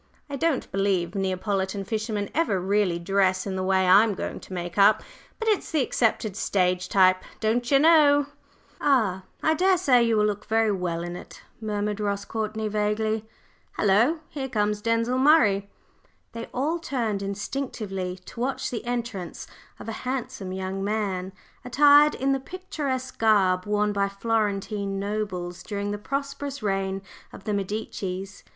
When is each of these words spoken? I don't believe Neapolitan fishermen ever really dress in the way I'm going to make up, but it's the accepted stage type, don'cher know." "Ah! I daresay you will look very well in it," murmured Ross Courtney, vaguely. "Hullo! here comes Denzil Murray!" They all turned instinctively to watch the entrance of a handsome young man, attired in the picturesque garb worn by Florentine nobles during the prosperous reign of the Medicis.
I 0.31 0.35
don't 0.35 0.71
believe 0.71 1.13
Neapolitan 1.13 1.83
fishermen 1.83 2.31
ever 2.33 2.59
really 2.59 2.97
dress 2.97 3.45
in 3.45 3.55
the 3.55 3.61
way 3.61 3.85
I'm 3.87 4.15
going 4.15 4.39
to 4.39 4.51
make 4.51 4.75
up, 4.75 5.03
but 5.37 5.47
it's 5.49 5.69
the 5.69 5.83
accepted 5.83 6.35
stage 6.35 6.89
type, 6.89 7.21
don'cher 7.39 7.77
know." 7.77 8.25
"Ah! 8.81 9.25
I 9.43 9.53
daresay 9.53 10.01
you 10.01 10.17
will 10.17 10.25
look 10.25 10.45
very 10.45 10.71
well 10.71 11.03
in 11.03 11.15
it," 11.15 11.43
murmured 11.61 11.99
Ross 11.99 12.25
Courtney, 12.25 12.67
vaguely. 12.67 13.29
"Hullo! 13.77 14.21
here 14.27 14.49
comes 14.49 14.81
Denzil 14.81 15.19
Murray!" 15.19 15.69
They 16.31 16.47
all 16.51 16.79
turned 16.79 17.21
instinctively 17.21 18.15
to 18.25 18.39
watch 18.39 18.71
the 18.71 18.83
entrance 18.85 19.45
of 19.79 19.87
a 19.87 19.91
handsome 20.01 20.51
young 20.51 20.83
man, 20.83 21.31
attired 21.63 22.15
in 22.15 22.31
the 22.31 22.39
picturesque 22.39 23.19
garb 23.19 23.67
worn 23.67 23.93
by 23.93 24.09
Florentine 24.09 24.97
nobles 24.97 25.61
during 25.61 25.91
the 25.91 25.99
prosperous 25.99 26.63
reign 26.63 27.03
of 27.31 27.43
the 27.43 27.53
Medicis. 27.53 28.41